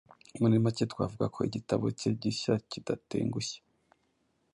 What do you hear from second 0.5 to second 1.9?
make, twavuga ko igitabo